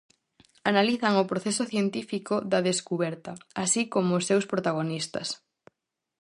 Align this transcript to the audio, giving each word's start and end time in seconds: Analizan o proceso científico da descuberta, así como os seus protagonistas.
Analizan 0.71 1.13
o 1.21 1.27
proceso 1.31 1.63
científico 1.73 2.35
da 2.51 2.59
descuberta, 2.69 3.31
así 3.63 3.81
como 3.93 4.11
os 4.19 4.27
seus 4.29 4.45
protagonistas. 4.51 5.27